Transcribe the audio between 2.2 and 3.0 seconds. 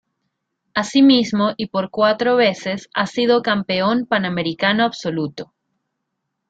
veces